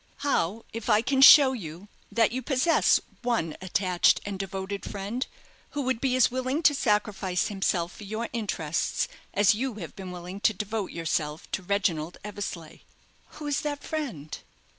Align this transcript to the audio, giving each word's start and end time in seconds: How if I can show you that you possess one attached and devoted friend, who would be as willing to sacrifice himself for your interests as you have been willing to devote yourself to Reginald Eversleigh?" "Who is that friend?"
How 0.25 0.65
if 0.73 0.89
I 0.89 1.03
can 1.03 1.21
show 1.21 1.53
you 1.53 1.87
that 2.11 2.31
you 2.31 2.41
possess 2.41 2.99
one 3.21 3.55
attached 3.61 4.19
and 4.25 4.39
devoted 4.39 4.83
friend, 4.83 5.27
who 5.77 5.83
would 5.83 6.01
be 6.01 6.15
as 6.15 6.31
willing 6.31 6.63
to 6.63 6.73
sacrifice 6.73 7.49
himself 7.49 7.95
for 7.97 8.03
your 8.03 8.27
interests 8.33 9.07
as 9.31 9.53
you 9.53 9.75
have 9.75 9.95
been 9.95 10.09
willing 10.09 10.39
to 10.39 10.55
devote 10.55 10.89
yourself 10.91 11.51
to 11.51 11.61
Reginald 11.61 12.17
Eversleigh?" 12.23 12.79
"Who 13.33 13.45
is 13.45 13.61
that 13.61 13.83
friend?" 13.83 14.35